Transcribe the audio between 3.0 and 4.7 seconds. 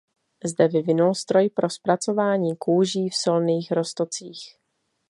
v solných roztocích.